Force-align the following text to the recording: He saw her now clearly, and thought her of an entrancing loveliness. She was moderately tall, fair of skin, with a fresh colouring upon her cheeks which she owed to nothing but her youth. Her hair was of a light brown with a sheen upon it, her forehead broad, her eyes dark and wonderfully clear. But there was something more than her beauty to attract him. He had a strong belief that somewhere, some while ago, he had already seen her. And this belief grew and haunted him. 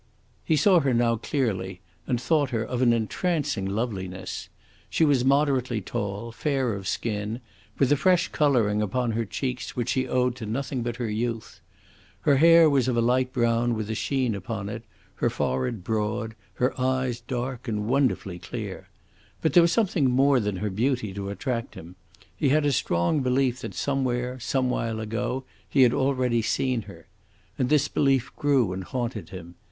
He 0.43 0.55
saw 0.55 0.79
her 0.79 0.95
now 0.95 1.17
clearly, 1.17 1.79
and 2.07 2.19
thought 2.19 2.49
her 2.49 2.63
of 2.63 2.81
an 2.81 2.91
entrancing 2.91 3.67
loveliness. 3.67 4.49
She 4.89 5.05
was 5.05 5.23
moderately 5.23 5.79
tall, 5.79 6.31
fair 6.31 6.73
of 6.73 6.87
skin, 6.87 7.39
with 7.77 7.91
a 7.91 7.95
fresh 7.95 8.27
colouring 8.29 8.81
upon 8.81 9.11
her 9.11 9.25
cheeks 9.25 9.75
which 9.75 9.89
she 9.89 10.07
owed 10.07 10.35
to 10.37 10.47
nothing 10.47 10.81
but 10.81 10.95
her 10.95 11.07
youth. 11.07 11.61
Her 12.21 12.37
hair 12.37 12.67
was 12.67 12.87
of 12.87 12.97
a 12.97 12.99
light 13.01 13.31
brown 13.31 13.75
with 13.75 13.91
a 13.91 13.93
sheen 13.93 14.33
upon 14.33 14.69
it, 14.69 14.81
her 15.17 15.29
forehead 15.29 15.83
broad, 15.83 16.33
her 16.55 16.73
eyes 16.81 17.19
dark 17.21 17.67
and 17.67 17.85
wonderfully 17.85 18.39
clear. 18.39 18.89
But 19.39 19.53
there 19.53 19.61
was 19.61 19.71
something 19.71 20.09
more 20.09 20.39
than 20.39 20.55
her 20.55 20.71
beauty 20.71 21.13
to 21.13 21.29
attract 21.29 21.75
him. 21.75 21.95
He 22.35 22.49
had 22.49 22.65
a 22.65 22.71
strong 22.71 23.19
belief 23.21 23.59
that 23.61 23.75
somewhere, 23.75 24.39
some 24.39 24.67
while 24.71 24.99
ago, 24.99 25.43
he 25.69 25.83
had 25.83 25.93
already 25.93 26.41
seen 26.41 26.81
her. 26.89 27.05
And 27.59 27.69
this 27.69 27.87
belief 27.87 28.35
grew 28.35 28.73
and 28.73 28.83
haunted 28.83 29.29
him. 29.29 29.53